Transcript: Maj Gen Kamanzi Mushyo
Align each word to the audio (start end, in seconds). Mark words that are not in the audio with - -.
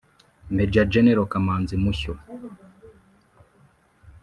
Maj 0.55 0.75
Gen 0.91 1.07
Kamanzi 1.31 1.75
Mushyo 1.83 2.13